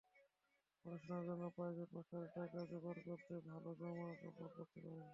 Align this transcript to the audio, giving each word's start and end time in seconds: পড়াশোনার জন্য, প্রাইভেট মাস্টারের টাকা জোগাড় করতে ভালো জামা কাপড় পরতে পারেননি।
পড়াশোনার 0.85 1.23
জন্য, 1.27 1.43
প্রাইভেট 1.57 1.89
মাস্টারের 1.95 2.29
টাকা 2.35 2.59
জোগাড় 2.71 2.99
করতে 3.07 3.33
ভালো 3.49 3.69
জামা 3.79 4.07
কাপড় 4.21 4.49
পরতে 4.55 4.79
পারেননি। 4.81 5.07